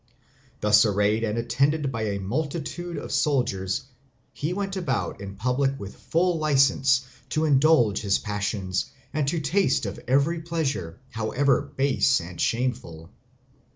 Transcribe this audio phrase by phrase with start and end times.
[0.61, 3.83] Thus arrayed and attended by a multitude of soldiers
[4.33, 9.85] he went about in public with full license to indulge his passions and to taste
[9.85, 13.11] of every pleasure, however base and shameful.